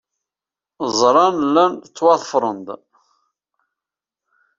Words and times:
Ẓran 1.01 1.35
llan 1.51 1.73
ttwaḍefren-d. 1.85 2.67